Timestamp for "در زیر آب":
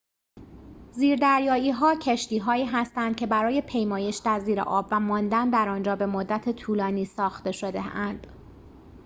4.17-4.87